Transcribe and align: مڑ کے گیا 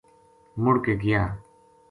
مڑ 0.63 0.75
کے 0.85 0.93
گیا 1.01 1.21